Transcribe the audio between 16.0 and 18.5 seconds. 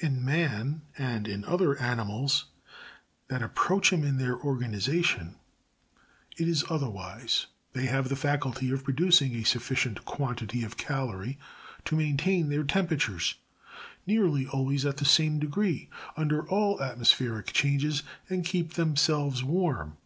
under all atmospheric changes, and